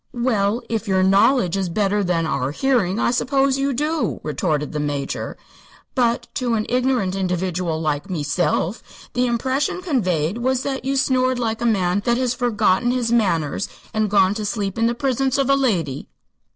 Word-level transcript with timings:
"Well, 0.17 0.63
if 0.67 0.87
your 0.87 1.03
knowledge 1.03 1.55
is 1.55 1.69
better 1.69 2.03
than 2.03 2.25
our 2.25 2.49
hearing, 2.49 2.99
I 2.99 3.11
suppose 3.11 3.59
you 3.59 3.71
do," 3.71 4.19
retorted 4.23 4.71
the 4.71 4.79
Major. 4.79 5.37
"But 5.93 6.25
to 6.33 6.55
an 6.55 6.65
ignorant 6.69 7.15
individual 7.15 7.79
like 7.79 8.09
meself 8.09 8.81
the 9.13 9.27
impression 9.27 9.79
conveyed 9.83 10.39
was 10.39 10.63
that 10.63 10.85
you 10.85 10.95
snored 10.95 11.37
like 11.37 11.61
a 11.61 11.67
man 11.67 12.01
that 12.05 12.17
has 12.17 12.33
forgotten 12.33 12.89
his 12.89 13.11
manners 13.11 13.69
an' 13.93 14.07
gone 14.07 14.33
to 14.33 14.43
sleep 14.43 14.79
in 14.79 14.87
the 14.87 14.95
prisence 14.95 15.37
of 15.37 15.51
a 15.51 15.55
lady." 15.55 16.07